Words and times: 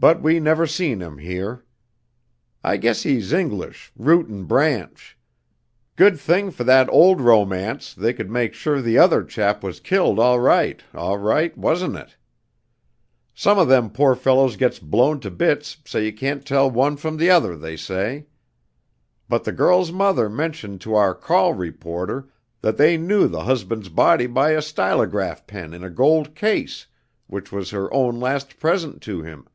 But 0.00 0.22
we 0.22 0.38
never 0.38 0.64
seen 0.64 1.00
him 1.02 1.18
here. 1.18 1.64
I 2.62 2.76
guess 2.76 3.02
he's 3.02 3.32
English, 3.32 3.90
root 3.96 4.28
and 4.28 4.46
branch. 4.46 5.18
Good 5.96 6.20
thing 6.20 6.52
for 6.52 6.62
that 6.62 6.88
'old 6.88 7.20
romance' 7.20 7.94
they 7.94 8.12
could 8.12 8.30
make 8.30 8.54
sure 8.54 8.80
the 8.80 8.96
other 8.96 9.24
chap 9.24 9.60
was 9.64 9.80
killed 9.80 10.20
all 10.20 10.38
right, 10.38 10.80
all 10.94 11.18
right, 11.18 11.58
wasn't 11.58 11.96
it? 11.96 12.16
Some 13.34 13.58
of 13.58 13.66
them 13.66 13.90
poor 13.90 14.14
fellows 14.14 14.54
gets 14.54 14.78
blown 14.78 15.18
to 15.18 15.32
bits 15.32 15.78
so 15.84 15.98
you 15.98 16.12
can't 16.12 16.46
tell 16.46 16.70
one 16.70 16.96
from 16.96 17.18
t' 17.18 17.28
other, 17.28 17.56
they 17.56 17.74
say. 17.76 18.26
But 19.28 19.42
the 19.42 19.50
girl's 19.50 19.90
mother 19.90 20.28
mentioned 20.30 20.80
to 20.82 20.94
our 20.94 21.12
Call 21.12 21.54
reporter, 21.54 22.28
that 22.60 22.76
they 22.76 22.96
knew 22.96 23.26
the 23.26 23.42
husband's 23.42 23.88
body 23.88 24.28
by 24.28 24.50
a 24.52 24.62
stylograph 24.62 25.48
pen 25.48 25.74
in 25.74 25.82
a 25.82 25.90
gold 25.90 26.36
case, 26.36 26.86
which 27.26 27.50
was 27.50 27.70
her 27.70 27.92
own 27.92 28.20
last 28.20 28.60
present 28.60 29.02
to 29.02 29.22
him. 29.22 29.48